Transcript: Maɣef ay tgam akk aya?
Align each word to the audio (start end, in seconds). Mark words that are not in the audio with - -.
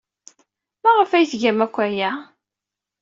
Maɣef 0.83 1.11
ay 1.11 1.25
tgam 1.31 1.59
akk 1.65 1.75
aya? 1.85 2.11